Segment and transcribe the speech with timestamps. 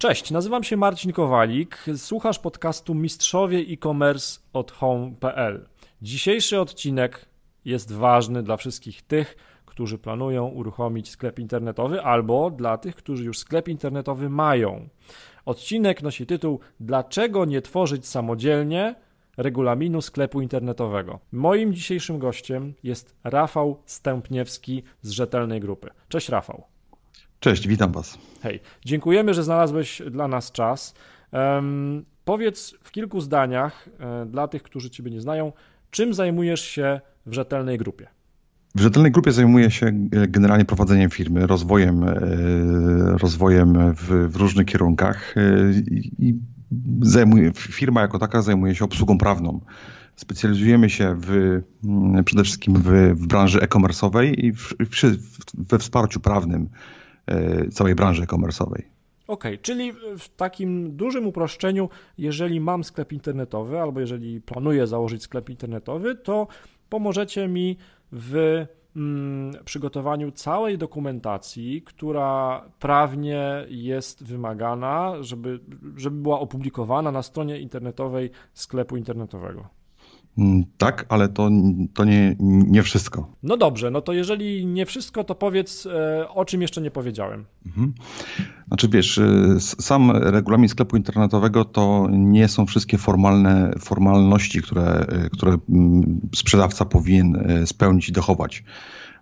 [0.00, 1.84] Cześć, nazywam się Marcin Kowalik.
[1.96, 5.68] Słuchasz podcastu Mistrzowie e-commerce od home.pl.
[6.02, 7.26] Dzisiejszy odcinek
[7.64, 13.38] jest ważny dla wszystkich tych, którzy planują uruchomić sklep internetowy albo dla tych, którzy już
[13.38, 14.88] sklep internetowy mają.
[15.44, 18.94] Odcinek nosi tytuł Dlaczego nie tworzyć samodzielnie
[19.36, 21.18] regulaminu sklepu internetowego?
[21.32, 25.90] Moim dzisiejszym gościem jest Rafał Stępniewski z Rzetelnej Grupy.
[26.08, 26.77] Cześć Rafał.
[27.40, 28.18] Cześć, witam Was.
[28.42, 30.94] Hej, dziękujemy, że znalazłeś dla nas czas.
[31.32, 35.52] Um, powiedz w kilku zdaniach e, dla tych, którzy Ciebie nie znają,
[35.90, 38.06] czym zajmujesz się w rzetelnej grupie?
[38.74, 42.14] W rzetelnej grupie zajmuję się e, generalnie prowadzeniem firmy, rozwojem, e,
[43.18, 45.34] rozwojem w, w różnych kierunkach
[46.18, 46.34] i
[47.00, 49.60] zajmuje, firma jako taka zajmuje się obsługą prawną.
[50.16, 51.60] Specjalizujemy się w,
[52.24, 54.74] przede wszystkim w, w branży e-commerce'owej i w,
[55.54, 56.68] we wsparciu prawnym
[57.72, 58.26] całej branży.
[59.28, 65.22] Okej, okay, czyli w takim dużym uproszczeniu, jeżeli mam sklep internetowy albo jeżeli planuję założyć
[65.22, 66.46] sklep internetowy, to
[66.88, 67.76] pomożecie mi
[68.12, 68.64] w
[68.96, 75.60] mm, przygotowaniu całej dokumentacji, która prawnie jest wymagana, żeby,
[75.96, 79.77] żeby była opublikowana na stronie internetowej sklepu internetowego.
[80.38, 81.50] Mm, tak, ale to,
[81.94, 83.32] to nie, nie wszystko.
[83.42, 87.44] No dobrze, no to jeżeli nie wszystko, to powiedz, e, o czym jeszcze nie powiedziałem.
[87.66, 87.94] Mhm.
[88.68, 95.30] Znaczy wiesz, e, sam regulamin sklepu internetowego to nie są wszystkie formalne formalności, które, e,
[95.30, 98.64] które mm, sprzedawca powinien spełnić i dochować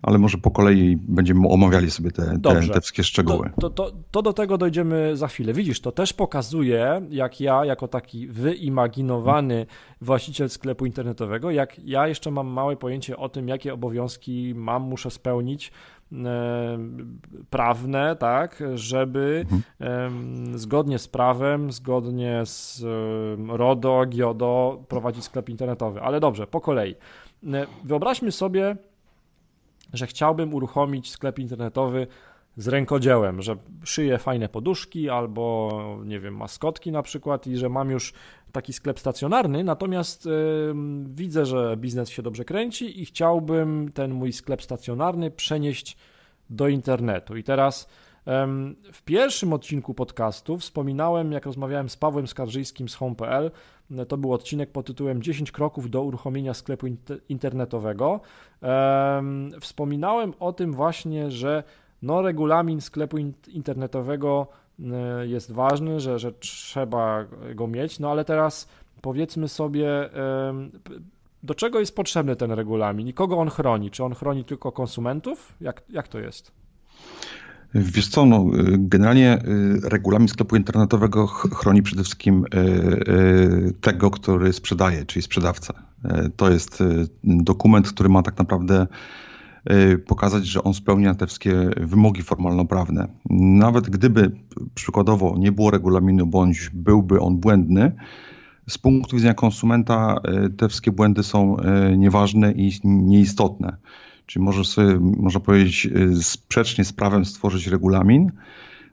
[0.01, 3.49] ale może po kolei będziemy omawiali sobie te, te, te wszystkie szczegóły.
[3.59, 5.53] To, to, to, do tego dojdziemy za chwilę.
[5.53, 9.65] Widzisz, to też pokazuje, jak ja, jako taki wyimaginowany
[10.01, 15.11] właściciel sklepu internetowego, jak ja jeszcze mam małe pojęcie o tym, jakie obowiązki mam, muszę
[15.11, 15.71] spełnić
[16.11, 16.79] e,
[17.49, 20.59] prawne, tak, żeby mhm.
[20.59, 22.83] zgodnie z prawem, zgodnie z
[23.47, 26.01] RODO, GIODO prowadzić sklep internetowy.
[26.01, 26.95] Ale dobrze, po kolei.
[27.53, 28.75] E, wyobraźmy sobie,
[29.93, 32.07] że chciałbym uruchomić sklep internetowy
[32.57, 35.71] z rękodziełem, że szyję fajne poduszki albo,
[36.05, 38.13] nie wiem, maskotki na przykład i że mam już
[38.51, 40.73] taki sklep stacjonarny, natomiast yy,
[41.05, 45.97] widzę, że biznes się dobrze kręci i chciałbym ten mój sklep stacjonarny przenieść
[46.49, 47.37] do internetu.
[47.37, 47.89] I teraz
[48.93, 53.51] w pierwszym odcinku podcastu wspominałem, jak rozmawiałem z Pawłem Skarżyńskim z Home.pl,
[54.07, 56.87] to był odcinek pod tytułem 10 kroków do uruchomienia sklepu
[57.29, 58.19] internetowego.
[59.59, 61.63] Wspominałem o tym właśnie, że
[62.01, 63.17] no, regulamin sklepu
[63.47, 64.47] internetowego
[64.79, 68.67] e, jest ważny, że, że trzeba go mieć, no ale teraz
[69.01, 70.09] powiedzmy sobie,
[71.43, 73.91] do czego jest potrzebny ten regulamin i kogo on chroni?
[73.91, 75.55] Czy on chroni tylko konsumentów?
[75.61, 76.66] Jak, jak to jest?
[77.73, 78.45] Wiesz co, no,
[78.77, 79.39] generalnie
[79.85, 85.73] y, regulamin sklepu internetowego chroni przede wszystkim y, y, tego, który sprzedaje, czyli sprzedawcę.
[86.35, 86.83] To jest
[87.23, 88.87] dokument, który ma tak naprawdę
[90.07, 93.07] pokazać, że on spełnia te wszystkie wymogi formalno-prawne.
[93.29, 94.31] Nawet gdyby
[94.75, 97.91] przykładowo nie było regulaminu, bądź byłby on błędny,
[98.69, 100.21] z punktu widzenia konsumenta
[100.57, 101.57] te wszystkie błędy są
[101.97, 103.77] nieważne i nieistotne.
[104.27, 108.31] Czyli możesz sobie, można powiedzieć, y, sprzecznie z prawem stworzyć regulamin,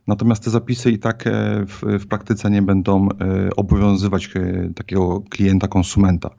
[0.07, 1.31] natomiast te zapisy i tak e,
[1.67, 6.29] w, w praktyce nie będą e, obowiązywać e, takiego klienta, konsumenta.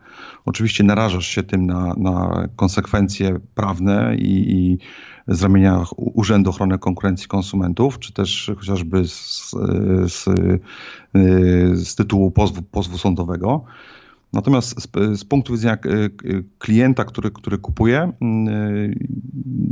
[0.44, 4.78] Oczywiście narażasz się tym na, na konsekwencje prawne i, i
[5.28, 9.50] z ramienia Urzędu Ochrony Konkurencji Konsumentów, czy też chociażby z,
[10.06, 10.24] z,
[11.74, 13.64] z tytułu pozwu, pozwu sądowego.
[14.32, 15.78] Natomiast z, z, punktu widzenia e,
[16.58, 18.12] klienta, który, który kupuje, e,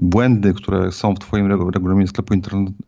[0.03, 2.35] błędy, które są w Twoim regulaminie sklepu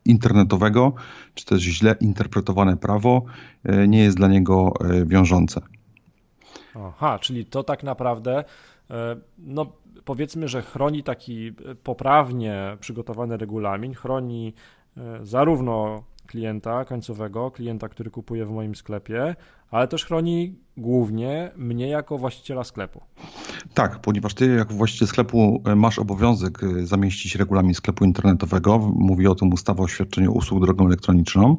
[0.05, 0.93] internetowego,
[1.35, 3.25] czy też źle interpretowane prawo,
[3.65, 4.73] e, nie jest dla niego
[5.07, 5.61] wiążące.
[6.75, 8.45] Aha, czyli to tak naprawdę,
[9.39, 9.73] no
[10.05, 11.53] powiedzmy, że chroni taki
[11.83, 14.55] poprawnie przygotowany regulamin, chroni
[15.23, 19.37] zarówno klienta końcowego, klienta, który kupuje w moim sklepie,
[19.71, 23.01] ale też chroni głównie mnie jako właściciela sklepu.
[23.75, 28.79] Tak, ponieważ ty jako właściciel sklepu e, masz obowiązek e, zamieścić regulamin sklepu internetowego.
[28.95, 31.57] Mówi o tym ustawa o świadczeniu usług drogą elektroniczną.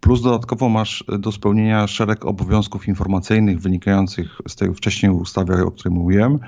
[0.00, 5.70] Plus dodatkowo masz e, do spełnienia szereg obowiązków informacyjnych wynikających z tej wcześniej ustawy, o
[5.70, 6.38] której mówiłem,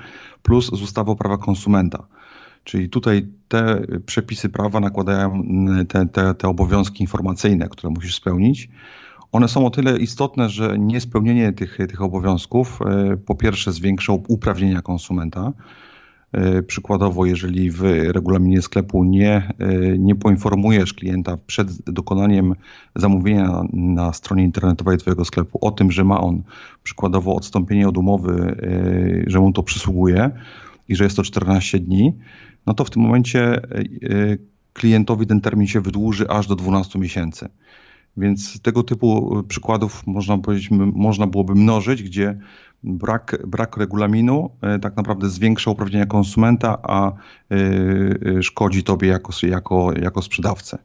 [0.43, 2.07] plus z ustawy o konsumenta.
[2.63, 5.43] Czyli tutaj te przepisy prawa nakładają
[5.89, 8.69] te, te, te obowiązki informacyjne, które musisz spełnić.
[9.31, 14.81] One są o tyle istotne, że niespełnienie tych, tych obowiązków e, po pierwsze zwiększa uprawnienia
[14.81, 15.53] konsumenta,
[16.67, 17.81] Przykładowo, jeżeli w
[18.11, 19.53] regulaminie sklepu nie,
[19.99, 22.55] nie poinformujesz klienta przed dokonaniem
[22.95, 26.43] zamówienia na stronie internetowej Twojego sklepu o tym, że ma on
[26.83, 28.55] przykładowo odstąpienie od umowy,
[29.27, 30.31] że mu to przysługuje
[30.89, 32.13] i że jest to 14 dni,
[32.65, 33.61] no to w tym momencie
[34.73, 37.49] klientowi ten termin się wydłuży aż do 12 miesięcy.
[38.17, 40.37] Więc tego typu przykładów można
[40.93, 42.37] można byłoby mnożyć, gdzie
[42.83, 47.13] brak, brak regulaminu e, tak naprawdę zwiększa uprawnienia konsumenta, a e,
[48.37, 50.77] e, szkodzi tobie jako, jako, jako sprzedawcę.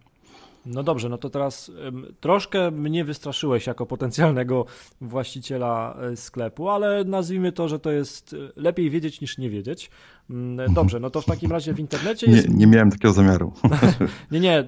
[0.69, 1.73] No dobrze, no to teraz
[2.20, 4.67] troszkę mnie wystraszyłeś jako potencjalnego
[5.00, 9.91] właściciela sklepu, ale nazwijmy to, że to jest lepiej wiedzieć niż nie wiedzieć.
[10.31, 12.49] Mm, dobrze, no to w takim razie w internecie jest...
[12.49, 13.53] Nie, nie miałem takiego zamiaru.
[14.31, 14.65] nie, nie,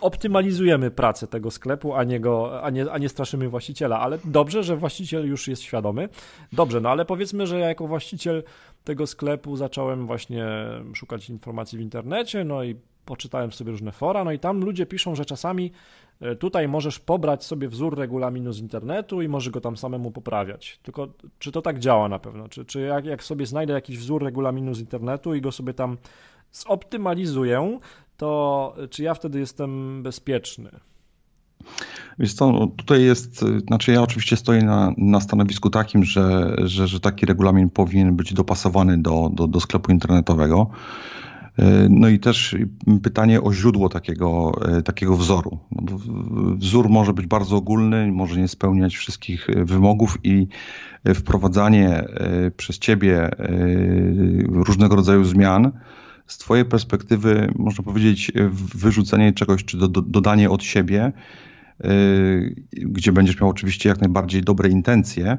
[0.00, 4.62] optymalizujemy pracę tego sklepu, a nie, go, a, nie, a nie straszymy właściciela, ale dobrze,
[4.62, 6.08] że właściciel już jest świadomy.
[6.52, 8.42] Dobrze, no ale powiedzmy, że ja jako właściciel
[8.84, 10.46] tego sklepu zacząłem właśnie
[10.94, 15.14] szukać informacji w internecie, no i poczytałem sobie różne fora, no i tam ludzie piszą,
[15.14, 15.72] że czasami
[16.20, 20.80] e, tutaj możesz pobrać sobie wzór regulaminu z internetu i możesz go tam samemu poprawiać.
[20.82, 21.08] Tylko
[21.38, 22.48] czy to tak działa na pewno?
[22.48, 25.96] Czy, czy jak, jak sobie znajdę jakiś wzór regulaminu z internetu i go sobie tam
[26.52, 27.78] zoptymalizuję,
[28.16, 30.70] to czy ja wtedy jestem bezpieczny?
[32.18, 36.88] Wiesz co, no tutaj jest, znaczy ja oczywiście stoję na, na stanowisku takim, że, że,
[36.88, 40.70] że taki regulamin powinien być dopasowany do, do, do sklepu internetowego.
[41.58, 42.56] E, no i też
[43.02, 45.58] pytanie o źródło takiego, e, takiego wzoru.
[45.72, 45.98] No
[46.56, 50.48] wzór może być bardzo ogólny, może nie spełniać wszystkich wymogów i
[51.14, 53.30] wprowadzanie e, przez ciebie
[54.48, 55.72] różnego rodzaju zmian
[56.26, 58.32] z Twojej perspektywy, można powiedzieć,
[58.74, 61.12] wyrzucenie czegoś, czy do, do, dodanie od siebie,
[62.72, 65.38] gdzie będziesz miał oczywiście jak najbardziej dobre intencje,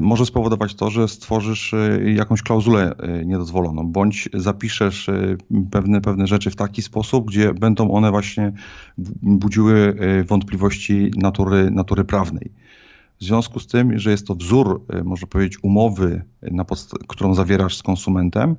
[0.00, 5.10] może spowodować to, że stworzysz yy, jakąś klauzulę yy, niedozwoloną, bądź zapiszesz
[5.70, 8.52] pewne, pewne rzeczy w taki sposób, gdzie będą one właśnie
[9.22, 9.96] budziły
[10.28, 12.50] wątpliwości natury, natury prawnej.
[13.20, 16.22] W związku z tym, że jest to wzór, można powiedzieć, umowy,
[17.08, 18.56] którą zawierasz z konsumentem,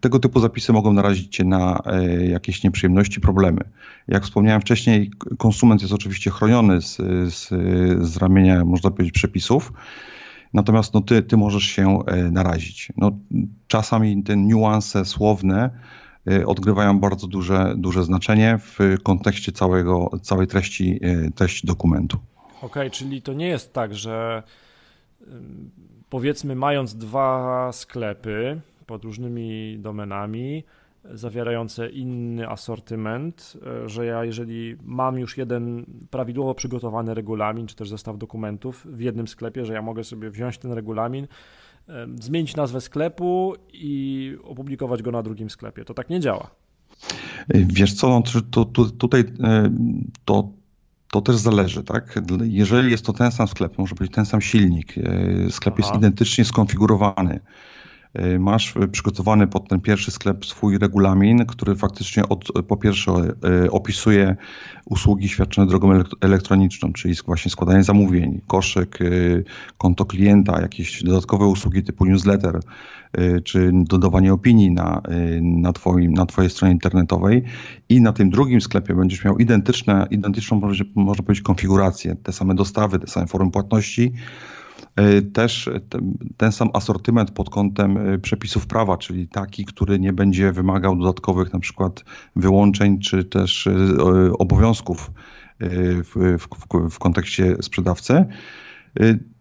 [0.00, 3.60] tego typu zapisy mogą narazić cię na e, jakieś nieprzyjemności, problemy.
[4.08, 6.96] Jak wspomniałem wcześniej, konsument jest oczywiście chroniony z,
[7.34, 7.48] z,
[8.08, 9.72] z ramienia, można powiedzieć, przepisów.
[10.54, 12.92] Natomiast no, ty, ty możesz się e, narazić.
[12.96, 13.12] No,
[13.66, 15.70] czasami te niuanse słowne
[16.46, 21.00] odgrywają bardzo duże, duże znaczenie w kontekście całego, całej treści,
[21.34, 22.18] treści dokumentu.
[22.56, 24.42] Okej, okay, czyli to nie jest tak, że
[26.10, 30.64] powiedzmy mając dwa sklepy, pod różnymi domenami,
[31.14, 37.88] zawierające inny asortyment, e, że ja jeżeli mam już jeden prawidłowo przygotowany regulamin, czy też
[37.88, 41.26] zestaw dokumentów w jednym sklepie, że ja mogę sobie wziąć ten regulamin,
[41.88, 45.84] e, zmienić nazwę sklepu i opublikować go na drugim sklepie.
[45.84, 46.50] To tak nie działa.
[47.48, 49.70] Wiesz co, no, to, to, tutaj e,
[50.24, 50.50] to,
[51.10, 52.18] to też zależy, tak?
[52.44, 54.94] Jeżeli jest to ten sam sklep, może być ten sam silnik,
[55.50, 55.82] sklep Aha.
[55.86, 57.40] jest identycznie skonfigurowany,
[58.38, 63.12] masz przygotowany pod ten pierwszy sklep swój regulamin, który faktycznie od, po pierwsze
[63.64, 64.36] y, opisuje
[64.84, 69.44] usługi świadczone drogą elektroniczną, czyli właśnie składanie zamówień, koszyk, y,
[69.78, 72.60] konto klienta, jakieś dodatkowe usługi typu newsletter,
[73.44, 75.02] czy dodawanie opinii na,
[75.40, 77.42] na, twoim, na twojej stronie internetowej.
[77.88, 80.60] I na tym drugim sklepie będziesz miał identyczne, identyczną,
[80.94, 84.12] można powiedzieć, konfigurację, te same dostawy, te same formy płatności,
[85.32, 85.70] też
[86.36, 91.52] ten sam asortyment pod kątem e, przepisów prawa, czyli taki, który nie będzie wymagał dodatkowych
[91.52, 92.04] na przykład
[92.36, 93.72] wyłączeń czy też e,
[94.38, 95.10] obowiązków
[96.04, 96.48] w, w,
[96.90, 98.24] w kontekście sprzedawcy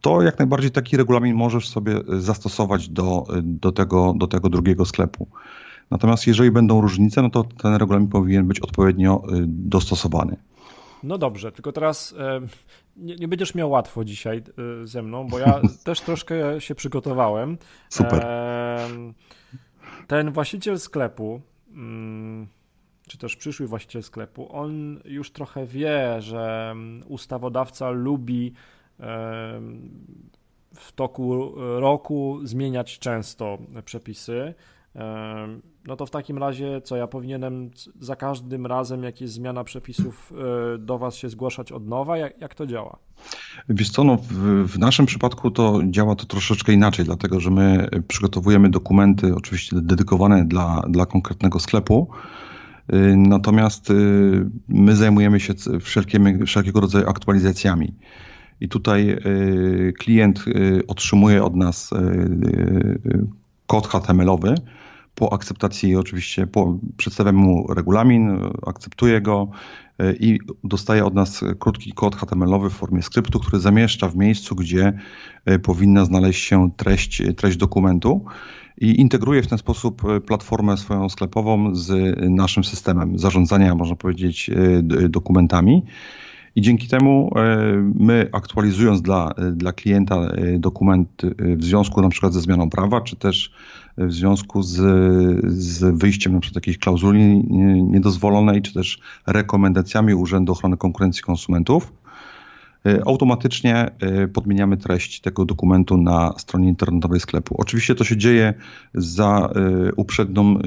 [0.01, 5.27] to jak najbardziej taki regulamin możesz sobie zastosować do, do, tego, do tego drugiego sklepu.
[5.91, 10.38] Natomiast jeżeli będą różnice, no to ten regulamin powinien być odpowiednio dostosowany.
[11.03, 12.41] No dobrze, tylko teraz e,
[13.00, 17.58] nie, nie, będziesz miał łatwo dzisiaj e, ze mną, bo ja też troszkę się przygotowałem.
[17.89, 18.25] Super.
[20.08, 21.41] ten właściciel sklepu,
[21.72, 22.48] mm,
[23.08, 26.75] czy też przyszły właściciel sklepu, on już trochę wie, że
[27.08, 28.53] ustawodawca lubi
[30.75, 34.53] w toku roku zmieniać często przepisy
[35.88, 40.34] no to w takim razie co, ja powinienem za każdym razem, jak jest zmiana przepisów,
[40.75, 42.18] e, do Was się zgłaszać od nowa?
[42.18, 42.98] Jak, jak to działa?
[43.70, 44.34] Wiesz co, no w,
[44.68, 50.46] w, naszym przypadku to działa to troszeczkę inaczej, dlatego że my przygotowujemy dokumenty oczywiście dedykowane
[50.46, 52.08] dla, dla konkretnego sklepu,
[52.94, 53.94] y, natomiast y,
[54.68, 57.94] my zajmujemy się wszelkimi, wszelkiego rodzaju aktualizacjami.
[58.62, 60.46] I tutaj y, klient
[60.88, 61.89] otrzymuje od nas
[63.68, 64.56] kod HTML-owy.
[65.20, 69.50] Po akceptacji oczywiście po, przedstawiam mu regulamin, akceptuję go
[70.20, 74.94] i dostaje od nas krótki kod HTML-owy w formie skryptu, który zamieszcza w miejscu, gdzie
[75.64, 78.26] powinna znaleźć się treść, treść dokumentu
[78.78, 84.52] i integruje w ten sposób platformę swoją sklepową z naszym systemem zarządzania, można powiedzieć,
[85.10, 85.84] dokumentami.
[86.56, 87.58] I dzięki temu e,
[87.96, 93.01] my aktualizując dla, dla klienta e, dokument e, w związku na przykład ze zmianą prawa,
[93.01, 93.51] czy też
[93.98, 94.75] w związku z,
[95.53, 97.44] z wyjściem na przykład jakiejś klauzuli
[97.84, 101.94] niedozwolonej, czy też rekomendacjami Urzędu Ochrony Konkurencji Konsumentów,
[103.06, 103.92] automatycznie
[104.24, 107.56] y, podmieniamy treść tego dokumentu na stronie internetowej sklepu.
[107.58, 108.54] Oczywiście to się dzieje
[108.94, 109.50] za
[109.90, 110.60] y, uprzednim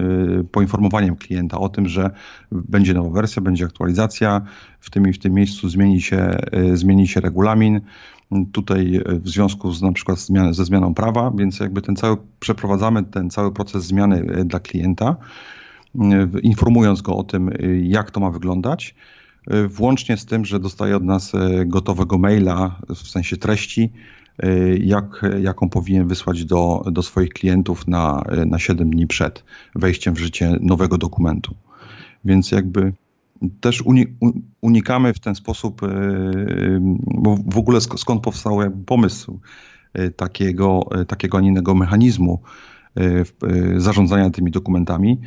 [0.52, 2.10] poinformowaniem klienta o tym, że
[2.52, 4.40] będzie nowa wersja, będzie aktualizacja,
[4.80, 6.36] w tym i w tym miejscu zmieni się,
[6.74, 7.80] zmieni się regulamin.
[8.52, 13.02] Tutaj w związku z na przykład zmian, ze zmianą prawa, więc jakby ten cały, przeprowadzamy
[13.02, 15.16] ten cały proces zmiany dla klienta,
[16.42, 17.50] informując go o tym,
[17.82, 18.94] jak to ma wyglądać.
[19.50, 23.92] Y, włącznie z tym, że dostaje od nas y, gotowego maila w sensie treści,
[24.44, 29.44] y, jak, jaką powinien wysłać do, do swoich klientów na, na 7 dni przed
[29.74, 31.54] wejściem w życie nowego dokumentu.
[32.24, 32.92] Więc jakby
[33.60, 33.82] też
[34.60, 35.80] unikamy w ten sposób,
[37.06, 39.40] bo w ogóle skąd powstał pomysł
[40.16, 42.42] takiego, takiego, a nie innego mechanizmu
[43.76, 45.20] zarządzania tymi dokumentami,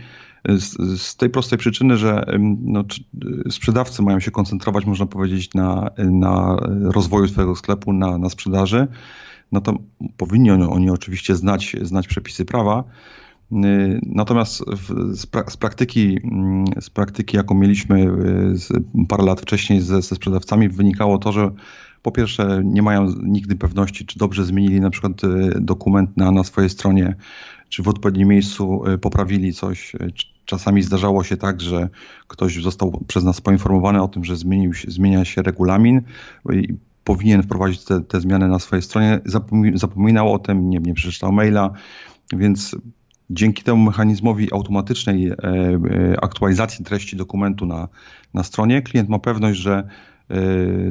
[0.50, 2.26] z, z tej prostej przyczyny, że
[2.62, 2.84] no,
[3.50, 8.88] sprzedawcy mają się koncentrować, można powiedzieć, na, na rozwoju swojego sklepu, na, na sprzedaży.
[9.52, 9.78] No to
[10.18, 12.84] powinni oni, oni oczywiście znać, znać przepisy prawa.
[13.52, 14.64] Y, natomiast
[15.14, 20.16] z, pra, z, praktyki, mm, z praktyki, jaką mieliśmy y, parę lat wcześniej ze, ze
[20.16, 21.52] sprzedawcami, wynikało to, że
[22.02, 25.28] po pierwsze nie mają nigdy pewności, czy dobrze zmienili na przykład y,
[25.62, 27.16] dokument na, na swojej stronie,
[27.70, 29.96] czy w odpowiednim miejscu poprawili coś,
[30.46, 31.90] Czasami zdarzało się tak, że
[32.28, 36.02] ktoś został przez nas poinformowany o tym, że zmienił się, zmienia się regulamin
[36.54, 36.74] i
[37.04, 39.20] powinien wprowadzić te, te zmiany na swojej stronie.
[39.74, 41.72] Zapominał o tym, nie, nie przeczytał maila,
[42.34, 42.76] więc
[43.30, 47.88] dzięki temu mechanizmowi automatycznej e, e, aktualizacji treści dokumentu na,
[48.34, 49.88] na stronie klient ma pewność, że
[50.30, 50.36] e,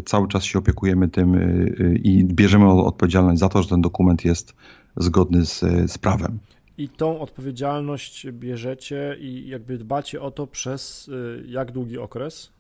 [0.05, 1.37] cały czas się opiekujemy tym
[2.03, 4.55] i bierzemy odpowiedzialność za to, że ten dokument jest
[4.97, 5.61] zgodny z,
[5.93, 6.39] z prawem
[6.79, 12.53] i tą odpowiedzialność bierzecie i jakby dbacie o to przez y, jak długi okres?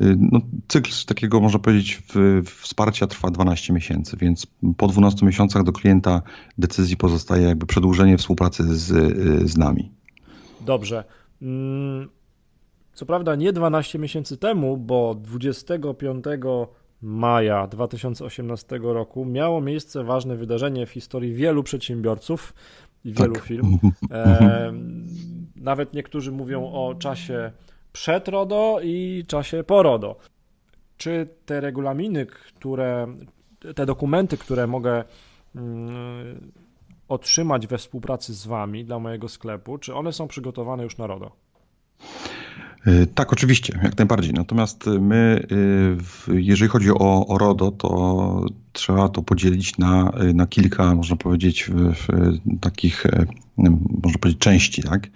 [0.00, 5.62] Y, no, cykl takiego, można powiedzieć, w, wsparcia trwa 12 miesięcy, więc po 12 miesiącach
[5.62, 6.22] do klienta
[6.58, 9.90] decyzji pozostaje jakby przedłużenie współpracy z, y, z nami.
[10.60, 11.04] Dobrze.
[11.42, 12.08] Mm,
[12.94, 16.24] co prawda nie 12 miesięcy temu, bo 25
[17.02, 22.54] maja 2018 roku miało miejsce ważne wydarzenie w historii wielu przedsiębiorców,
[23.06, 23.44] i wielu tak.
[23.44, 23.78] firm.
[24.10, 24.72] E,
[25.56, 27.52] nawet niektórzy mówią o czasie
[27.92, 30.16] przed RODO i czasie po RODO.
[30.96, 33.06] Czy te regulaminy, które,
[33.74, 35.04] te dokumenty, które mogę
[35.56, 36.52] mm,
[37.08, 41.30] otrzymać we współpracy z Wami dla mojego sklepu, czy one są przygotowane już na RODO?
[42.86, 44.32] E, tak, oczywiście, jak najbardziej.
[44.32, 45.46] Natomiast my,
[46.28, 51.70] e, jeżeli chodzi o, o RODO, to trzeba to podzielić na, na kilka, można powiedzieć,
[52.60, 53.04] takich,
[54.02, 55.08] można powiedzieć, części, tak?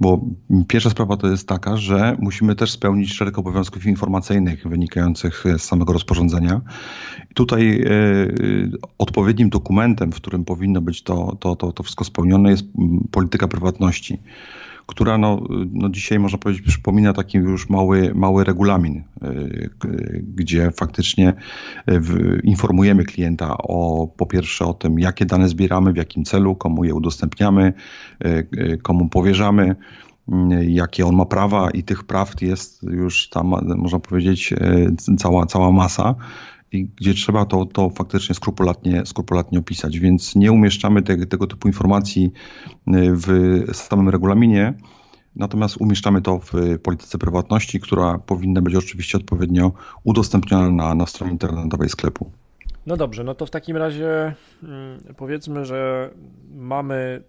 [0.00, 0.20] Bo
[0.68, 5.92] pierwsza sprawa to jest taka, że musimy też spełnić szereg obowiązków informacyjnych wynikających z samego
[5.92, 6.60] rozporządzenia.
[7.34, 7.84] Tutaj
[8.98, 12.64] odpowiednim dokumentem, w którym powinno być to, to, to, to wszystko spełnione, jest
[13.10, 14.18] polityka prywatności
[14.86, 21.32] która no, no dzisiaj można powiedzieć przypomina taki już mały, mały regulamin, y, gdzie faktycznie
[21.90, 26.84] y, informujemy klienta o po pierwsze o tym, jakie dane zbieramy, w jakim celu, komu
[26.84, 27.72] je udostępniamy,
[28.24, 29.76] y, komu powierzamy
[30.66, 34.54] jakie on ma prawa i tych praw jest już tam, można powiedzieć,
[35.18, 36.14] cała, cała masa
[36.74, 41.68] i gdzie trzeba to, to faktycznie skrupulatnie, skrupulatnie opisać, więc nie umieszczamy te, tego typu
[41.68, 42.32] informacji
[42.88, 43.26] y, w
[43.72, 44.74] samym regulaminie,
[45.36, 46.52] natomiast umieszczamy to w
[46.82, 49.72] polityce prywatności, która powinna być oczywiście odpowiednio
[50.04, 52.30] udostępniona na, na stronie internetowej sklepu.
[52.86, 56.10] No dobrze, no to w takim razie mm, powiedzmy, że
[56.54, 57.22] mamy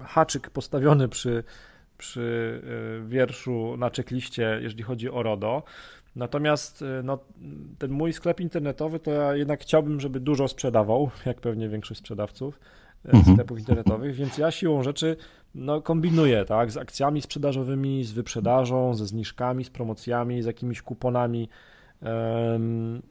[0.00, 1.44] haczyk postawiony przy,
[1.98, 2.20] przy
[3.04, 5.62] y, wierszu na czekliście, jeżeli chodzi o RODO.
[6.18, 7.18] Natomiast y, no,
[7.78, 12.60] ten mój sklep internetowy to ja jednak chciałbym, żeby dużo sprzedawał, jak pewnie większość sprzedawców
[13.06, 13.34] y, mhm.
[13.34, 15.16] sklepów internetowych, więc ja siłą rzeczy
[15.54, 21.48] no, kombinuję tak, z akcjami sprzedażowymi, z wyprzedażą, ze zniżkami, z promocjami, z jakimiś kuponami.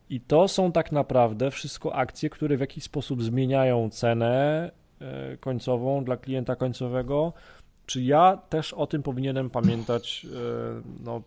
[0.10, 4.72] I to są tak naprawdę wszystko akcje, które w jakiś sposób zmieniają cenę
[5.40, 7.34] końcową dla klienta końcowego.
[7.86, 10.28] Czy ja też o tym powinienem pamiętać,
[11.04, 11.22] no,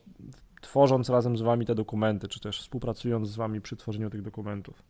[0.61, 4.83] tworząc razem z Wami te dokumenty, czy też współpracując z Wami przy tworzeniu tych dokumentów?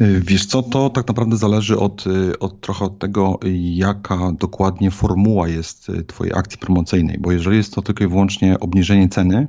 [0.00, 2.04] Wiesz co, to tak naprawdę zależy od,
[2.40, 3.38] od trochę od tego,
[3.74, 9.08] jaka dokładnie formuła jest Twojej akcji promocyjnej, bo jeżeli jest to tylko i wyłącznie obniżenie
[9.08, 9.46] ceny,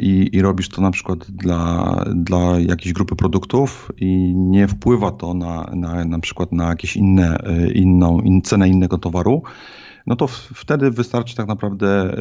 [0.00, 5.34] i, i robisz to na przykład dla, dla jakiejś grupy produktów i nie wpływa to
[5.34, 7.42] na, na, na przykład na jakieś inne,
[7.74, 9.42] inną in, cenę innego towaru,
[10.10, 12.18] no to wtedy wystarczy tak naprawdę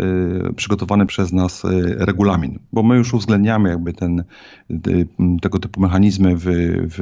[0.50, 4.24] y, przygotowany przez nas y, regulamin, bo my już uwzględniamy jakby ten,
[4.72, 5.08] y,
[5.42, 6.46] tego typu mechanizmy w,
[6.90, 6.98] w,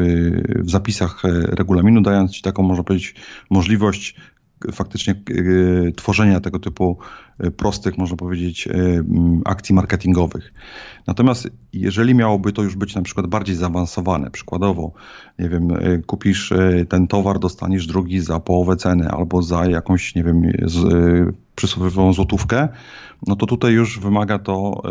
[0.66, 3.16] w zapisach regulaminu, dając Ci taką, można powiedzieć,
[3.50, 4.16] możliwość
[4.72, 6.98] faktycznie e, tworzenia tego typu
[7.40, 8.74] e, prostych, można powiedzieć, e,
[9.46, 10.54] akcji marketingowych.
[11.08, 14.92] Natomiast jeżeli miałoby to już być na przykład bardziej zaawansowane, przykładowo,
[15.40, 15.68] nie wiem,
[16.06, 16.54] kupisz
[16.90, 20.42] ten towar, dostaniesz drugi za połowę ceny albo za jakąś, nie wiem,
[21.56, 22.68] przysłowiową złotówkę,
[23.28, 24.82] no to tutaj już wymaga to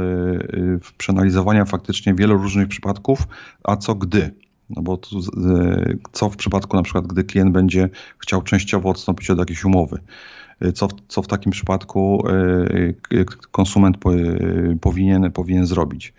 [0.98, 3.28] przeanalizowania faktycznie wielu różnych przypadków,
[3.64, 4.45] a co gdy.
[4.70, 5.22] No bo tu, e,
[6.12, 10.00] co w przypadku na przykład, gdy klient będzie chciał częściowo odstąpić od jakiejś umowy?
[10.60, 13.96] E, co, co w takim przypadku e, konsument
[14.80, 16.14] powinien, powinien zrobić?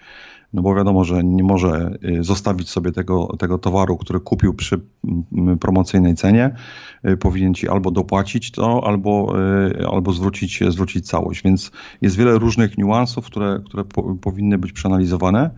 [0.53, 4.79] No bo wiadomo, że nie może zostawić sobie tego, tego towaru, który kupił przy
[5.59, 6.55] promocyjnej cenie.
[7.19, 9.35] Powinien ci albo dopłacić to, albo,
[9.91, 11.43] albo zwrócić, zwrócić całość.
[11.43, 15.49] Więc jest wiele różnych niuansów, które, które po, powinny być przeanalizowane.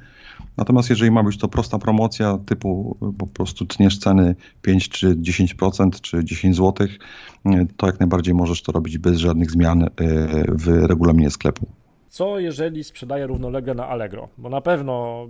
[0.58, 6.02] Natomiast jeżeli ma być to prosta promocja typu po prostu tniesz ceny 5 czy 10%
[6.02, 6.88] czy 10 zł,
[7.78, 9.90] to jak najbardziej możesz to robić bez żadnych zmian e,
[10.48, 11.66] w regulaminie sklepu.
[12.10, 14.30] Co jeżeli sprzedaję równolegle na Allegro?
[14.38, 15.28] Bo na pewno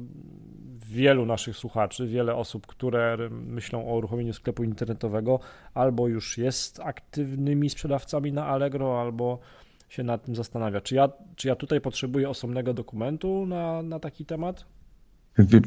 [0.89, 5.39] wielu naszych słuchaczy, wiele osób, które myślą o uruchomieniu sklepu internetowego,
[5.73, 9.39] albo już jest aktywnymi sprzedawcami na Allegro, albo
[9.89, 10.81] się nad tym zastanawia.
[10.81, 14.65] Czy ja, czy ja tutaj potrzebuję osobnego dokumentu na, na taki temat?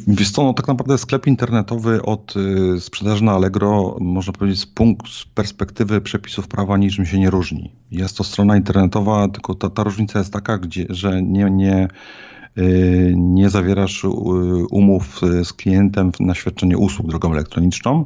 [0.07, 2.35] Wiesz co, no tak naprawdę sklep internetowy od
[2.77, 7.31] y, sprzedaży na Allegro, można powiedzieć z punktu, z perspektywy przepisów prawa niczym się nie
[7.31, 7.73] różni.
[7.91, 11.89] Jest to strona internetowa, tylko ta, ta różnica jest taka, gdzie, że nie, nie,
[12.59, 14.09] y, nie zawierasz y,
[14.71, 18.05] umów z klientem na świadczenie usług drogą elektroniczną,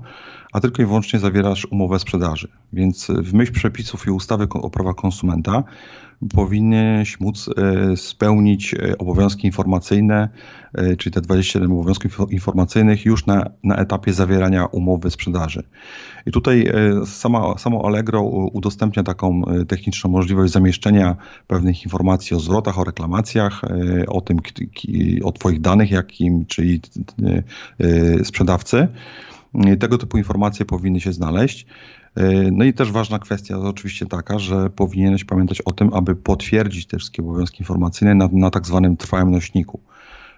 [0.52, 2.48] a tylko i wyłącznie zawierasz umowę sprzedaży.
[2.72, 5.64] Więc w myśl przepisów i ustawy o prawach konsumenta
[6.35, 10.29] powinieneś móc e, spełnić e, obowiązki informacyjne,
[10.74, 15.62] e, czyli te 27 obowiązków informacyjnych już na, na etapie zawierania umowy sprzedaży.
[16.26, 16.66] I tutaj
[17.05, 23.62] sama, samo Allegro udostępnia taką techniczną możliwość zamieszczenia pewnych informacji o zwrotach, o reklamacjach,
[24.09, 24.38] o tym,
[25.24, 26.81] o Twoich danych, jakim, czyli
[28.24, 28.88] sprzedawcy.
[29.79, 31.66] Tego typu informacje powinny się znaleźć.
[32.16, 36.16] E, no i też ważna kwestia to oczywiście taka, że powinieneś pamiętać o tym, aby
[36.16, 39.81] potwierdzić te wszystkie obowiązki informacyjne na, na tak zwanym trwałym nośniku.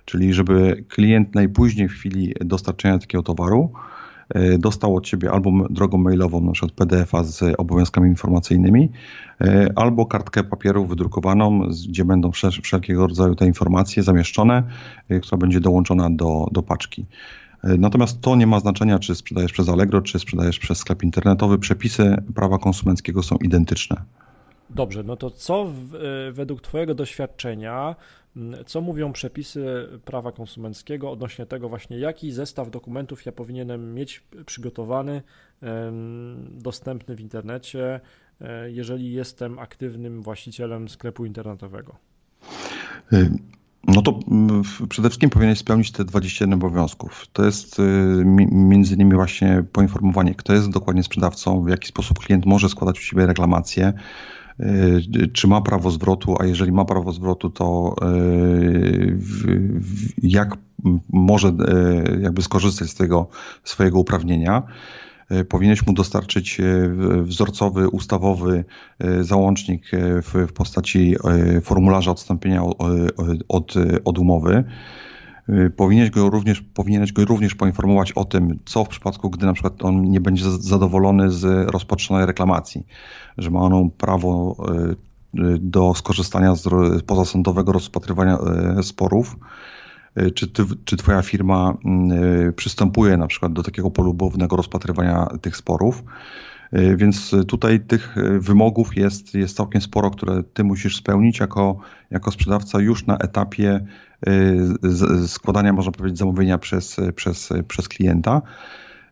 [0.05, 3.73] Czyli żeby klient najpóźniej w chwili dostarczenia takiego towaru
[4.29, 8.91] e, dostał od Ciebie albo drogą mailową, na przykład PDF-a z obowiązkami informacyjnymi,
[9.41, 12.31] e, albo kartkę papieru wydrukowaną, gdzie będą
[12.63, 14.63] wszelkiego rodzaju te informacje zamieszczone,
[15.23, 17.07] która będzie dołączona do, do paczki.
[17.65, 21.59] E, natomiast to nie ma znaczenia, czy sprzedajesz przez Allegro, czy sprzedajesz przez sklep internetowy.
[21.59, 24.03] Przepisy prawa konsumenckiego są identyczne.
[24.71, 27.97] Dobrze, no to co w, e, według Twojego doświadczenia,
[28.67, 35.23] co mówią przepisy prawa konsumenckiego odnośnie tego właśnie, jaki zestaw dokumentów ja powinienem mieć przygotowany,
[36.51, 38.01] dostępny w internecie,
[38.41, 41.97] e, jeżeli jestem aktywnym właścicielem sklepu internetowego?
[43.87, 47.27] No to mm, przede wszystkim powinieneś spełnić te 21 obowiązków.
[47.33, 47.83] To jest y,
[48.53, 53.03] między innymi właśnie poinformowanie, kto jest dokładnie sprzedawcą, w jaki sposób klient może składać u
[53.03, 53.93] siebie reklamację,
[54.61, 59.19] y, czy ma prawo zwrotu, a jeżeli ma prawo zwrotu, to y,
[60.23, 60.57] jak
[61.13, 61.53] może
[62.21, 63.29] jakby skorzystać z tego
[63.65, 64.63] swojego uprawnienia.
[65.31, 66.65] E, powinieneś mu dostarczyć e,
[67.23, 68.65] wzorcowy, ustawowy
[68.99, 69.91] e, załącznik
[70.23, 71.17] w, postaci
[71.63, 72.63] formularza odstąpienia
[73.49, 74.65] od, od umowy.
[75.77, 79.85] Powinieneś go, również, powinieneś go również poinformować o tym, co w przypadku, gdy na przykład
[79.85, 82.87] on nie będzie zadowolony z rozpoczętej reklamacji,
[83.39, 84.57] że ma on prawo
[85.61, 86.69] do skorzystania z
[87.03, 88.39] pozasądowego rozpatrywania
[88.83, 89.37] sporów
[90.35, 95.57] czy, ty, czy twoja firma mm, e, przystępuje na przykład do takiego polubownego rozpatrywania tych
[95.57, 96.05] sporów.
[96.73, 101.79] E, więc tutaj tych wymogów jest, jest całkiem sporo, które ty musisz spełnić jako,
[102.11, 103.87] jako sprzedawca już na etapie
[105.27, 108.43] składania, można powiedzieć, zamówienia przez, przez, przez klienta.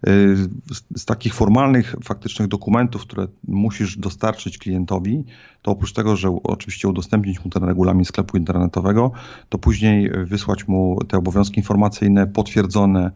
[0.03, 0.49] Z,
[0.97, 5.25] z, takich formalnych, faktycznych dokumentów, które musisz dostarczyć klientowi,
[5.63, 9.11] to oprócz tego, że oczywiście udostępnić mu ten regulamin sklepu internetowego,
[9.49, 13.11] to później wysłać mu te obowiązki informacyjne potwierdzone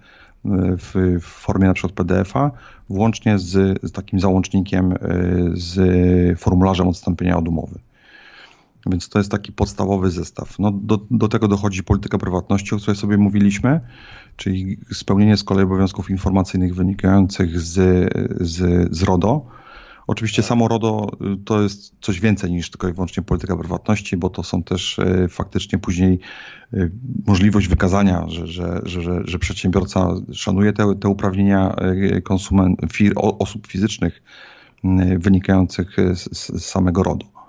[0.44, 2.50] w, w formie na przykład PDF-a,
[2.88, 4.94] włącznie z, z takim załącznikiem
[5.54, 7.78] z formularzem odstąpienia od umowy.
[8.86, 10.58] Więc to jest taki podstawowy zestaw.
[10.58, 13.80] No, do, do tego dochodzi polityka prywatności, o której sobie mówiliśmy,
[14.36, 17.74] czyli spełnienie z kolei obowiązków informacyjnych wynikających z,
[18.40, 19.46] z, z RODO.
[20.06, 24.30] Oczywiście samo RODO y, to jest coś więcej niż tylko i wyłącznie polityka prywatności, bo
[24.30, 26.18] to są też y, faktycznie później
[26.74, 26.90] y,
[27.26, 31.76] możliwość wykazania, że, że, że, że przedsiębiorca szanuje te, te uprawnienia
[32.24, 32.80] konsument,
[33.14, 34.22] osób fizycznych
[35.18, 37.39] wynikających z, z samego RODO.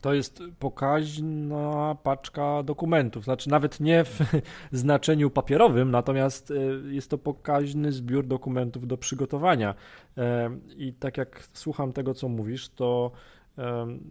[0.00, 3.24] To jest pokaźna paczka dokumentów.
[3.24, 4.20] Znaczy, nawet nie w
[4.72, 6.54] znaczeniu papierowym, natomiast e,
[6.92, 9.74] jest to pokaźny zbiór dokumentów do przygotowania.
[10.18, 13.10] E, I tak jak słucham tego, co mówisz, to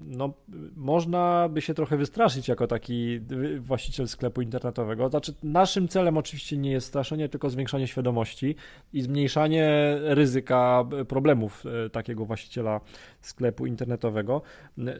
[0.05, 0.33] no,
[0.75, 3.19] można by się trochę wystraszyć jako taki
[3.59, 5.09] właściciel sklepu internetowego.
[5.09, 8.55] Znaczy, naszym celem oczywiście nie jest straszenie, tylko zwiększanie świadomości
[8.93, 12.81] i zmniejszanie ryzyka problemów e, takiego właściciela
[13.21, 14.41] sklepu internetowego.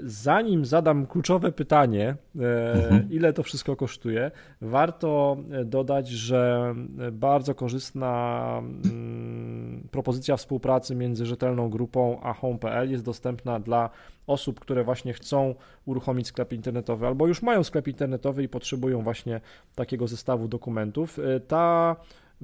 [0.03, 3.12] Zanim zadam kluczowe pytanie, e, mhm.
[3.12, 4.31] ile to wszystko kosztuje,
[4.62, 6.73] warto dodać, że
[7.12, 13.89] bardzo korzystna mm, propozycja współpracy między rzetelną grupą a home.pl jest dostępna dla
[14.27, 19.41] osób, które właśnie chcą uruchomić sklep internetowy albo już mają sklep internetowy i potrzebują właśnie
[19.75, 21.19] takiego zestawu dokumentów.
[21.19, 21.95] Y, ta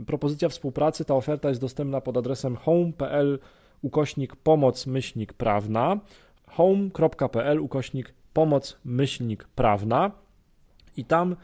[0.07, 3.39] propozycja współpracy, ta oferta jest dostępna pod adresem home.pl
[3.81, 5.99] ukośnik pomoc myślnik prawna
[6.47, 10.11] home.pl ukośnik pomoc myślnik prawna
[10.97, 11.35] i tam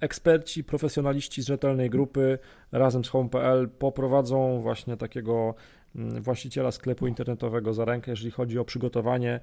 [0.00, 2.38] eksperci, profesjonaliści z rzetelnej grupy
[2.72, 5.54] razem z home.pl poprowadzą właśnie takiego
[5.94, 9.40] właściciela sklepu internetowego za rękę, jeżeli chodzi o przygotowanie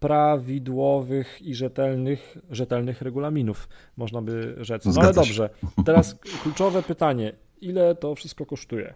[0.00, 4.84] prawidłowych i rzetelnych, rzetelnych regulaminów, można by rzec.
[4.84, 5.50] No ale dobrze,
[5.84, 8.94] teraz kluczowe pytanie, ile to wszystko kosztuje?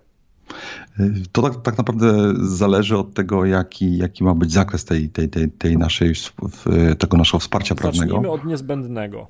[1.33, 5.51] To tak, tak, naprawdę zależy od tego, jaki, jaki ma być zakres tej, tej, tej,
[5.51, 6.13] tej naszej,
[6.99, 8.15] tego naszego wsparcia prawnego.
[8.15, 9.27] Zacznijmy od niezbędnego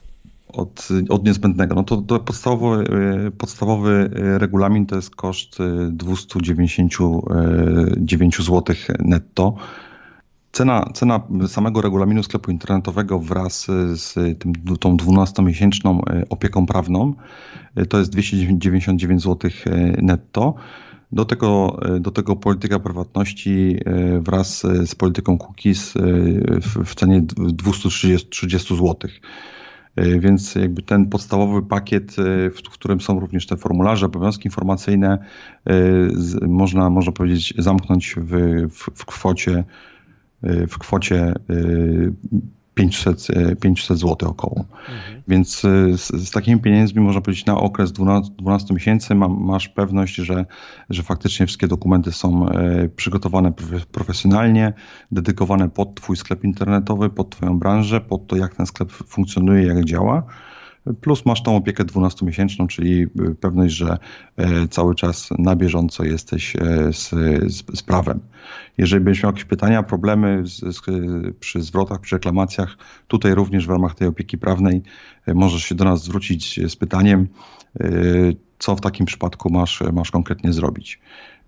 [0.57, 1.75] od, od niezbędnego.
[1.75, 2.85] No to, to podstawowy,
[3.27, 5.59] e, podstawowy e, regulamin to jest koszt
[5.91, 9.55] 299 zł netto.
[10.53, 17.15] Cena, cena samego regulaminu sklepu internetowego wraz z tym, tą 12-miesięczną e, opieką prawną
[17.89, 19.51] to jest 299 zł
[20.03, 20.55] netto.
[21.13, 23.77] Do tego, do tego polityka prywatności
[24.21, 25.95] wraz z polityką cookies
[26.63, 28.97] w, w cenie 230 zł.
[29.97, 35.19] E, więc jakby ten podstawowy pakiet, e, w którym są również te formularze, obowiązki informacyjne,
[35.67, 38.31] e, można, można powiedzieć, zamknąć w,
[38.71, 39.65] w, w kwocie
[40.69, 41.35] w kwocie
[42.75, 43.27] 500,
[43.61, 44.59] 500 zł około.
[44.59, 45.23] Mhm.
[45.29, 49.69] Więc e, z, z, takimi pieniędzmi można powiedzieć na okres 12, 12 miesięcy ma, masz
[49.69, 50.47] pewność, że,
[50.91, 53.53] że faktycznie wszystkie dokumenty są e, przygotowane
[53.93, 54.73] profesjonalnie,
[55.13, 59.85] dedykowane pod Twój sklep internetowy, pod Twoją branżę, pod to jak ten sklep funkcjonuje, jak
[59.85, 60.23] działa.
[61.01, 63.99] Plus masz tą opiekę 12-miesięczną, czyli y, pewność, że
[64.37, 66.61] e, cały czas na bieżąco jesteś e,
[66.93, 67.11] z,
[67.53, 68.21] z, z prawem.
[68.79, 70.81] Jeżeli będziesz miał jakieś pytania, problemy z,
[71.41, 72.77] przy zwrotach, przy reklamacjach,
[73.09, 74.83] tutaj również w ramach tej opieki prawnej
[75.27, 77.29] e, możesz się do nas zwrócić z pytaniem,
[78.59, 81.01] co w takim przypadku masz, masz konkretnie zrobić.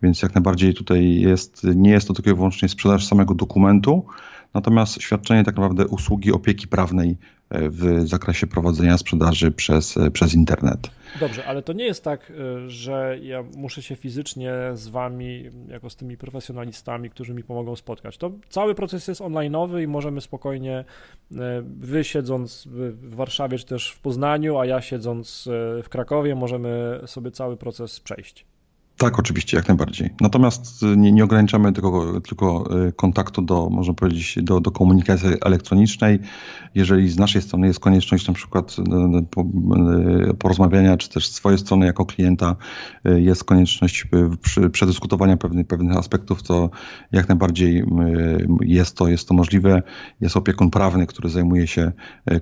[0.03, 4.07] Więc jak najbardziej tutaj jest, nie jest to tylko i wyłącznie sprzedaż samego dokumentu,
[4.55, 7.17] natomiast świadczenie tak naprawdę usługi opieki prawnej
[7.51, 10.91] w zakresie prowadzenia sprzedaży przez, przez internet.
[11.21, 15.91] Dobrze, ale to nie jest tak, y, że ja muszę się fizycznie z wami, jako
[15.91, 18.19] z tymi profesjonalistami, którzy mi pomogą spotkać.
[18.19, 20.85] To cały proces jest onlineowy i możemy spokojnie,
[21.63, 25.49] wy siedząc w Warszawie czy też w Poznaniu, a ja siedząc
[25.83, 28.47] w Krakowie, możemy sobie cały proces przejść.
[28.97, 30.11] Tak, oczywiście, jak najbardziej.
[30.21, 35.29] Natomiast y, nie, nie ograniczamy tylko, tylko y, kontaktu do, można powiedzieć, do, do komunikacji
[35.45, 36.19] elektronicznej.
[36.75, 38.77] Jeżeli z naszej strony jest konieczność na przykład
[40.31, 42.57] y, porozmawiania, czy też z swojej strony jako klienta
[43.05, 44.07] jest konieczność
[44.73, 46.71] przedyskutowania pewnych, pewnych aspektów, to
[47.13, 47.85] jak najbardziej
[48.61, 49.83] jest to, jest to możliwe.
[50.21, 51.93] Jest opiekun prawny, który zajmuje się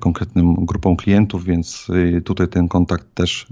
[0.01, 1.87] konkretną grupą klientów, więc
[2.25, 3.47] tutaj ten kontakt też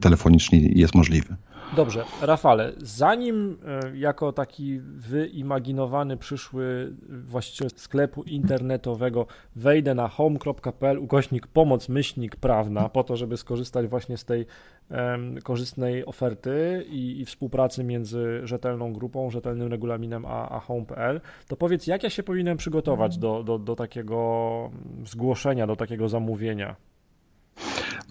[0.00, 1.36] telefoniczny jest możliwy.
[1.74, 9.26] Dobrze, Rafale, zanim e, jako taki wyimaginowany przyszły właściciel sklepu internetowego
[9.56, 14.46] wejdę na home.pl ukośnik pomoc myślnik prawna po to, żeby skorzystać właśnie z tej
[14.90, 21.56] um, korzystnej oferty i, i, współpracy między rzetelną grupą, rzetelnym regulaminem a, a home.pl, to
[21.56, 24.70] powiedz, jak ja się powinienem przygotować do, do, do takiego
[25.04, 26.76] zgłoszenia, do takiego zamówienia?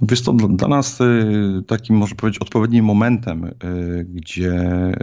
[0.01, 3.51] Wiesz to dla nas y, takim, może powiedzieć, odpowiednim momentem, y,
[4.09, 4.53] gdzie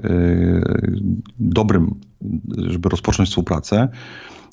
[0.05, 1.01] y,
[1.39, 1.95] dobrym,
[2.57, 3.89] żeby rozpocząć współpracę,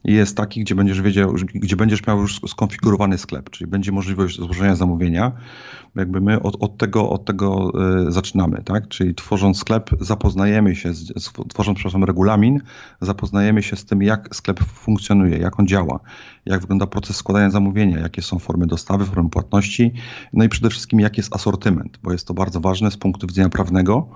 [0.04, 4.76] jest taki, gdzie będziesz wiedział, gdzie będziesz miał już skonfigurowany sklep, czyli będzie możliwość złożenia
[4.76, 5.32] zamówienia.
[5.96, 7.72] Jakby my od, od tego, od tego
[8.08, 8.88] y, zaczynamy, tak?
[8.88, 12.62] Czyli tworząc sklep, zapoznajemy się, z, tworząc, przepraszam, regulamin,
[13.02, 16.00] zapoznajemy się z tym, jak sklep funkcjonuje, jak on działa,
[16.46, 19.94] jak wygląda proces składania zamówienia, jakie są formy dostawy, formy płatności,
[20.34, 23.50] no i przede wszystkim, jaki jest asortyment, bo jest to bardzo ważne z punktu widzenia
[23.50, 24.10] prawnego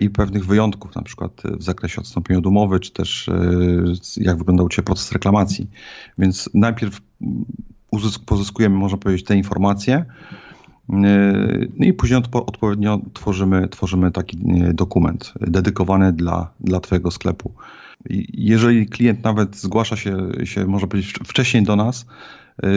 [0.00, 3.34] i pewnych wyjątków, na przykład w zakresie odstąpienia od umowy, czy też e,
[4.16, 5.70] jak wyglądał Ciebie proces reklamacji.
[6.18, 7.00] Więc najpierw
[8.26, 10.04] pozyskujemy, można powiedzieć, te informacje, e,
[11.76, 17.52] no i później odpowiednio tworzymy, tworzymy taki e, dokument dedykowany dla, dla Twojego sklepu.
[18.34, 22.06] Jeżeli klient nawet zgłasza się, się, może powiedzieć, wcześniej do nas,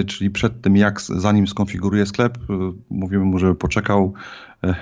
[0.08, 2.38] czyli przed tym, jak zanim skonfiguruje sklep,
[2.90, 4.14] mówimy mu, żeby poczekał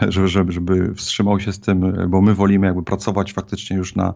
[0.07, 4.13] żeby, żeby, żeby wstrzymał się z tym, bo my wolimy jakby pracować faktycznie już na,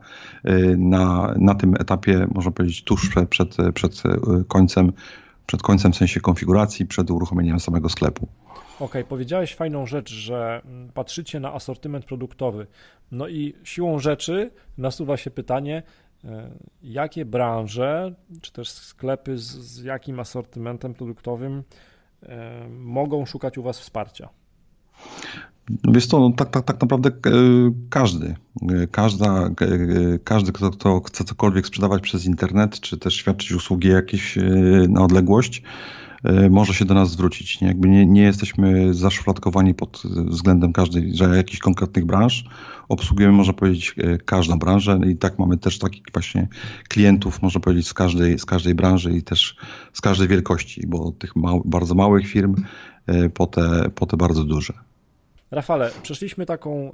[0.77, 4.03] na, na tym etapie, można powiedzieć, tuż przed, przed, przed
[4.47, 4.93] końcem,
[5.45, 8.27] przed końcem w sensie konfiguracji, przed uruchomieniem samego sklepu.
[8.75, 10.61] Okej, okay, powiedziałeś fajną rzecz, że
[10.93, 12.67] patrzycie na asortyment produktowy.
[13.11, 16.07] No i siłą rzeczy nasuwa się pytanie, e,
[16.84, 21.63] jakie branże, czy też sklepy z, z jakim asortymentem produktowym
[22.23, 24.30] e, mogą szukać u Was wsparcia?
[25.84, 27.32] Wiesz co, no tak, tak, tak naprawdę e,
[27.89, 28.36] każdy,
[28.69, 29.49] e, każda, e,
[30.23, 34.38] każdy, kto, kto chce cokolwiek sprzedawać przez internet, czy też świadczyć usługi jakieś
[34.89, 35.63] na odległość,
[36.49, 37.62] może się do nas zwrócić.
[37.62, 42.43] Nie, jakby nie, nie jesteśmy zaszufladkowani pod względem każdej, że jakichś konkretnych branż.
[42.89, 46.47] Obsługujemy, można powiedzieć, każdą branżę i tak mamy też takich właśnie
[46.89, 49.56] klientów, można powiedzieć, z każdej, z każdej branży i też
[49.93, 52.56] z każdej wielkości, bo tych mał, bardzo małych firm
[53.34, 54.73] po te, po te bardzo duże.
[55.51, 56.91] Rafale, przeszliśmy taką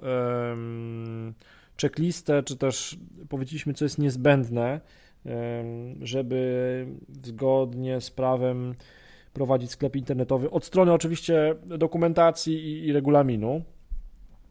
[1.81, 2.97] checklistę, czy też
[3.29, 4.81] powiedzieliśmy, co jest niezbędne,
[6.01, 6.87] żeby
[7.23, 8.75] zgodnie z prawem
[9.33, 10.51] prowadzić sklep internetowy.
[10.51, 13.63] Od strony oczywiście dokumentacji i, i regulaminu.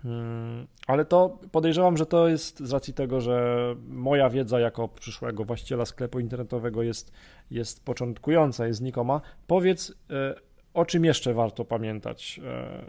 [0.04, 3.56] Um, ale to podejrzewam, że to jest z racji tego, że
[3.88, 7.12] moja wiedza jako przyszłego właściciela sklepu internetowego jest,
[7.50, 9.20] jest początkująca, jest znikoma.
[9.46, 10.34] Powiedz, e,
[10.74, 12.84] o czym jeszcze warto pamiętać e,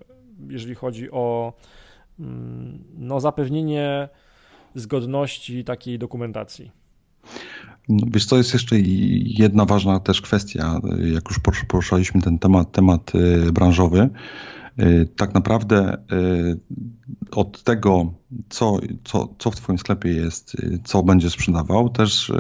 [0.50, 1.54] jeżeli chodzi o
[2.20, 4.10] mm, no, zapewnienie
[4.76, 6.72] zgodności takiej dokumentacji.
[7.90, 8.76] No, wiesz, to jest jeszcze
[9.26, 10.80] jedna ważna też kwestia,
[11.14, 14.10] jak już poruszaliśmy ten temat, temat y, branżowy.
[14.80, 16.60] Y, tak naprawdę y,
[17.32, 18.14] od tego,
[18.50, 22.32] co, co, co w Twoim sklepie jest, co będzie sprzedawał, też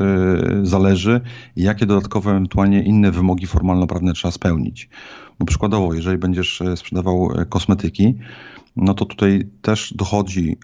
[0.64, 1.22] zależy,
[1.56, 4.90] jakie dodatkowe, ewentualnie inne wymogi formalno-prawne trzeba spełnić.
[5.40, 8.16] Bo przykładowo, jeżeli będziesz sprzedawał kosmetyki,
[8.76, 10.58] no to tutaj też dochodzi,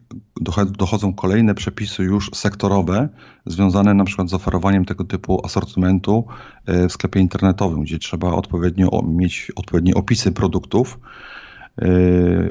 [0.77, 3.09] dochodzą kolejne przepisy już sektorowe,
[3.45, 6.25] związane na przykład z oferowaniem tego typu asortymentu
[6.65, 10.99] e, w sklepie internetowym, gdzie trzeba odpowiednio mieć odpowiednie opisy produktów,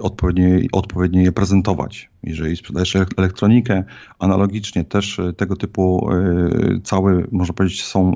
[0.02, 2.10] odpowiednio, odpowiednio je prezentować.
[2.22, 3.84] Jeżeli sprzedajesz elektronikę,
[4.18, 8.14] analogicznie też y, tego typu y, całe, można powiedzieć, są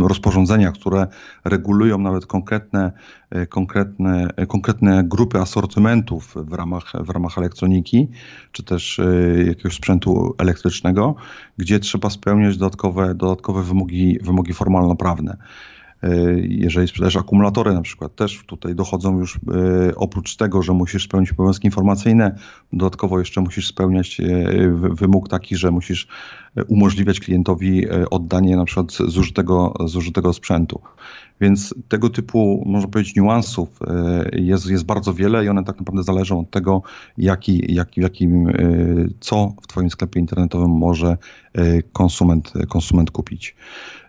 [0.00, 1.06] rozporządzenia, które
[1.44, 2.92] regulują nawet konkretne,
[3.48, 8.08] konkretne, konkretne grupy asortymentów w ramach, w ramach elektroniki,
[8.52, 9.00] czy też
[9.46, 11.14] jakiegoś sprzętu elektrycznego,
[11.58, 15.36] gdzie trzeba spełniać dodatkowe, dodatkowe wymogi, wymogi formalno-prawne.
[16.02, 16.08] E,
[16.40, 19.38] jeżeli sprzedajesz akumulatory na przykład, też tutaj dochodzą już e,
[19.94, 22.38] oprócz tego, że musisz spełnić obowiązki informacyjne,
[22.72, 24.24] dodatkowo jeszcze musisz spełniać e,
[24.70, 26.08] wymóg taki, że musisz
[26.68, 30.80] umożliwiać klientowi oddanie na przykład zużytego, zużytego sprzętu.
[31.40, 33.78] Więc tego typu, można powiedzieć, niuansów
[34.32, 36.82] jest, jest bardzo wiele i one tak naprawdę zależą od tego,
[37.18, 38.52] jaki, jaki, jakim,
[39.20, 41.16] co w Twoim sklepie internetowym może
[41.92, 43.56] konsument, konsument kupić.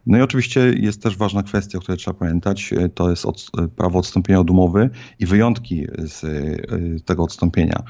[0.07, 3.49] No i oczywiście jest też ważna kwestia, o której trzeba pamiętać, e, to jest od,
[3.57, 4.89] e, prawo odstąpienia od umowy
[5.19, 7.83] i wyjątki z e, tego odstąpienia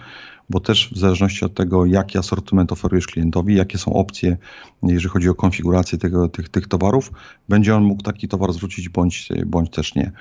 [0.50, 4.38] bo też w zależności od tego, jaki asortyment oferujesz klientowi, jakie są opcje,
[4.84, 7.12] jeżeli chodzi o konfigurację tego, tych, tych towarów,
[7.50, 10.12] będzie on mógł taki towar zwrócić bądź, bądź też nie.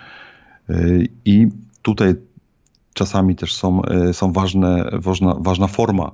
[1.24, 1.48] I
[1.82, 2.14] tutaj
[2.94, 3.82] czasami też są,
[4.12, 6.12] są ważne, ważna, ważna forma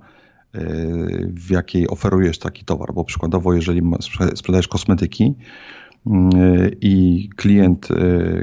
[1.35, 3.83] w jakiej oferujesz taki towar, bo przykładowo, jeżeli
[4.35, 5.35] sprzedajesz kosmetyki,
[6.81, 7.89] i klient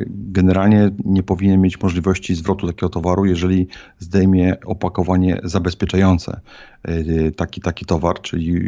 [0.07, 3.67] generalnie nie powinien mieć możliwości zwrotu takiego towaru, jeżeli
[3.97, 6.39] zdejmie opakowanie zabezpieczające
[7.35, 8.59] taki, taki towar, czyli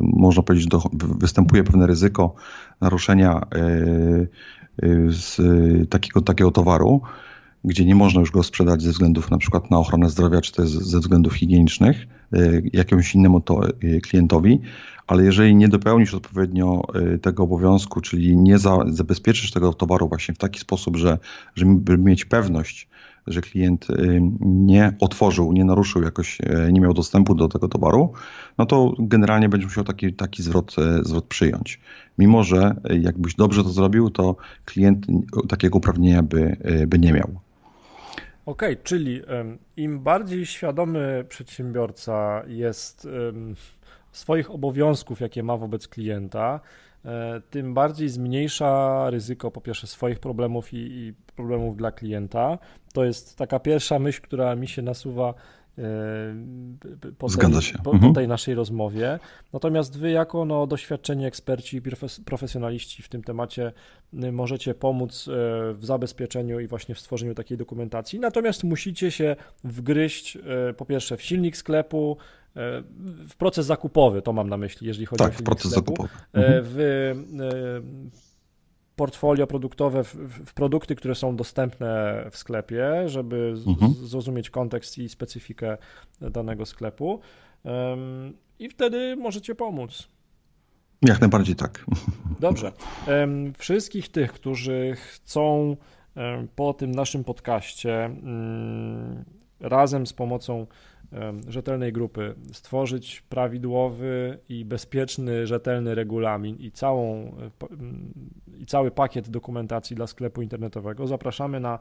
[0.00, 0.78] można powiedzieć, że
[1.18, 2.34] występuje pewne ryzyko
[2.80, 3.46] naruszenia
[5.08, 5.36] z
[5.90, 7.00] takiego, takiego towaru,
[7.64, 10.70] gdzie nie można już go sprzedać ze względów na przykład na ochronę zdrowia, czy też
[10.70, 12.06] ze względów higienicznych
[12.72, 13.60] jakiemuś innemu to
[14.02, 14.60] klientowi,
[15.06, 16.82] ale jeżeli nie dopełnisz odpowiednio
[17.14, 21.18] y, tego obowiązku, czyli nie za, zabezpieczysz tego towaru właśnie w taki sposób, że
[21.54, 22.88] żeby mieć pewność,
[23.26, 28.12] że klient y, nie otworzył, nie naruszył jakoś, y, nie miał dostępu do tego towaru,
[28.58, 31.80] no to generalnie będziesz musiał taki, taki zwrot, zwrot przyjąć.
[32.18, 35.06] Mimo, że jakbyś dobrze to zrobił, to klient
[35.48, 36.56] takiego uprawnienia by,
[36.88, 37.45] by nie miał.
[38.46, 39.22] Okej, okay, czyli
[39.76, 43.08] im bardziej świadomy przedsiębiorca jest
[44.16, 46.60] swoich obowiązków, jakie ma wobec klienta,
[47.04, 52.58] e, tym bardziej zmniejsza ryzyko po pierwsze swoich problemów i, i, problemów dla klienta.
[52.92, 55.34] To jest taka pierwsza myśl, która mi się nasuwa
[57.18, 57.38] po tej,
[57.84, 58.12] po, mhm.
[58.12, 59.18] po tej, naszej rozmowie.
[59.52, 61.82] Natomiast wy jako no, doświadczeni eksperci i
[62.24, 63.72] profesjonaliści w tym temacie
[64.12, 65.32] możecie pomóc e,
[65.74, 68.20] w zabezpieczeniu i właśnie w stworzeniu takiej dokumentacji.
[68.20, 70.38] Natomiast musicie się wgryźć
[70.76, 72.16] po pierwsze w silnik sklepu,
[73.28, 76.08] w proces zakupowy, to mam na myśli, jeżeli chodzi tak, o w proces sklepu, zakupowy.
[76.32, 76.64] Mhm.
[76.66, 77.12] W
[78.96, 83.94] portfolio produktowe, w, w, produkty, które są dostępne w sklepie, żeby mhm.
[83.94, 85.78] zrozumieć kontekst i specyfikę
[86.20, 87.20] danego sklepu.
[88.58, 90.08] I wtedy możecie pomóc.
[91.02, 91.84] Jak najbardziej tak.
[92.40, 92.72] Dobrze.
[93.58, 95.76] Wszystkich tych, którzy chcą
[96.56, 99.24] po tym naszym podcaście mm,
[99.60, 100.66] razem z pomocą
[101.48, 107.36] rzetelnej grupy stworzyć prawidłowy i bezpieczny, rzetelny regulamin i, całą,
[108.58, 111.78] i cały pakiet dokumentacji dla sklepu internetowego, zapraszamy na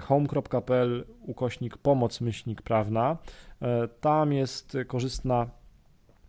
[0.00, 3.16] home.pl ukośnik pomoc myślnik prawna.
[3.62, 5.46] E, tam jest korzystna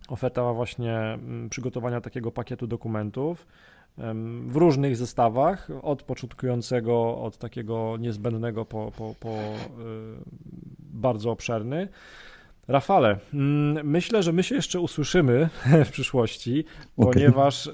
[0.08, 1.18] oferta właśnie
[1.50, 3.46] przygotowania takiego pakietu dokumentów
[4.46, 9.34] w różnych zestawach, od początkującego, od takiego niezbędnego po, po, po y,
[11.02, 11.88] bardzo obszerny.
[12.68, 15.48] Rafale, mm, myślę, że my się jeszcze usłyszymy
[15.86, 16.64] w przyszłości,
[16.96, 17.12] okay.
[17.12, 17.70] ponieważ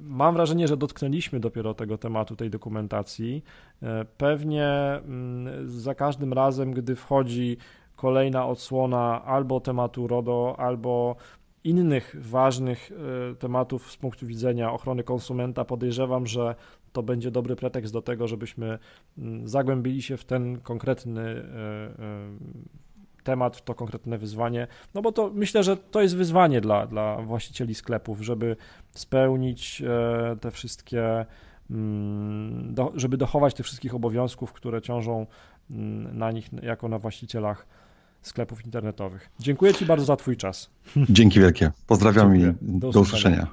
[0.00, 3.44] mam wrażenie, że dotknęliśmy dopiero tego tematu, tej dokumentacji.
[3.82, 7.56] E, pewnie mm, za każdym razem, gdy wchodzi
[7.96, 11.16] kolejna odsłona albo tematu RODO, albo
[11.64, 16.54] innych ważnych e, tematów z punktu widzenia ochrony konsumenta, podejrzewam, że
[16.92, 18.78] to będzie dobry pretekst do tego, żebyśmy
[19.18, 22.32] mm, zagłębili się w ten konkretny e, e,
[23.24, 24.66] temat, w to konkretne wyzwanie.
[24.94, 28.56] No bo to myślę, że to jest wyzwanie dla, dla właścicieli sklepów, żeby
[28.92, 29.82] spełnić
[30.40, 31.26] te wszystkie,
[31.70, 35.26] mm, żeby dochować tych wszystkich obowiązków, które ciążą
[35.70, 37.66] mm, na nich jako na właścicielach
[38.22, 39.30] sklepów internetowych.
[39.40, 40.70] Dziękuję Ci bardzo za Twój czas.
[40.96, 41.70] Dzięki wielkie.
[41.86, 42.54] Pozdrawiam Dziękuję.
[42.62, 43.46] i do, do usłyszenia.